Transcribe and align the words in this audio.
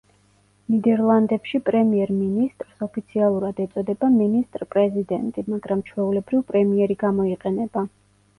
ნიდერლანდებში 0.75 1.59
პრემიერ-მინისტრს 1.67 2.81
ოფიციალურად 2.85 3.61
ეწოდება 3.67 4.09
მინისტრ-პრეზიდენტი, 4.15 5.45
მაგრამ 5.53 5.85
ჩვეულებრივ 5.93 6.43
პრემიერი 6.51 6.99
გამოიყენება. 7.07 7.87